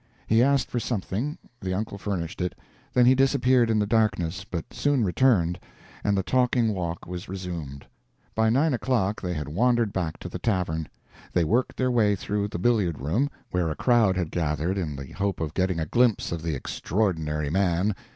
He 0.25 0.41
asked 0.41 0.71
for 0.71 0.79
something 0.79 1.37
the 1.59 1.75
uncle 1.75 1.99
furnished 1.99 2.41
it 2.41 2.55
then 2.91 3.05
he 3.05 3.13
disappeared 3.13 3.69
in 3.69 3.77
the 3.77 3.85
darkness, 3.85 4.43
but 4.43 4.73
soon 4.73 5.03
returned, 5.03 5.59
and 6.03 6.17
the 6.17 6.23
talking 6.23 6.73
walk 6.73 7.05
was 7.05 7.29
resumed. 7.29 7.85
By 8.33 8.49
nine 8.49 8.73
o'clock 8.73 9.21
they 9.21 9.35
had 9.35 9.47
wandered 9.47 9.93
back 9.93 10.17
to 10.21 10.27
the 10.27 10.39
tavern. 10.39 10.89
They 11.33 11.43
worked 11.43 11.77
their 11.77 11.91
way 11.91 12.15
through 12.15 12.47
the 12.47 12.57
billiard 12.57 12.97
room, 12.99 13.29
where 13.51 13.69
a 13.69 13.75
crowd 13.75 14.17
had 14.17 14.31
gathered 14.31 14.79
in 14.79 14.95
the 14.95 15.11
hope 15.13 15.39
of 15.39 15.53
getting 15.53 15.79
a 15.79 15.85
glimpse 15.85 16.31
of 16.31 16.41
the 16.41 16.55
Extraordinary 16.55 17.51
Man. 17.51 17.93